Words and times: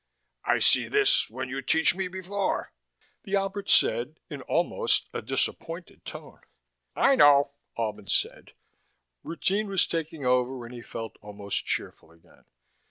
"I 0.45 0.57
see 0.57 0.87
this 0.87 1.29
when 1.29 1.47
you 1.47 1.61
teach 1.61 1.93
me 1.93 2.07
before," 2.07 2.73
the 3.21 3.35
Albert 3.35 3.69
said 3.69 4.19
in 4.31 4.41
almost 4.41 5.07
a 5.13 5.21
disappointed 5.21 6.05
tone. 6.05 6.39
"I 6.95 7.15
know," 7.15 7.51
Albin 7.77 8.07
told 8.07 8.35
it. 8.47 8.53
Routine 9.21 9.67
was 9.67 9.85
taking 9.85 10.25
over 10.25 10.65
and 10.65 10.73
he 10.73 10.81
felt 10.81 11.19
almost 11.21 11.67
cheerful 11.67 12.09
again. 12.09 12.45